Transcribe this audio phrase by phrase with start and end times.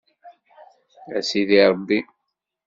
[1.17, 1.99] A sidi Ṛebbi.